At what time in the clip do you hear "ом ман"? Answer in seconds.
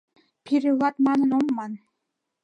1.37-1.71